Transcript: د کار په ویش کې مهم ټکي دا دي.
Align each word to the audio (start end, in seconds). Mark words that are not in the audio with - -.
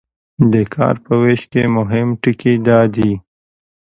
د 0.53 0.53
کار 0.73 0.95
په 1.05 1.13
ویش 1.21 1.41
کې 1.51 1.63
مهم 1.77 2.07
ټکي 2.21 2.53
دا 2.67 2.79
دي. 2.95 3.11